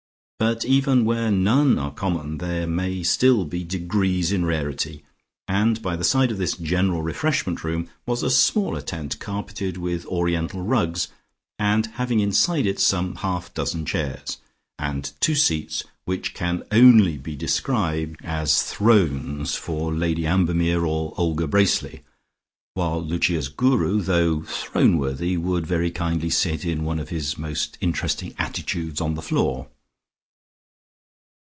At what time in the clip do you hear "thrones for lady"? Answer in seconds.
18.63-20.25